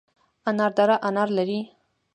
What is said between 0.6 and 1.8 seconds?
دره انار لري؟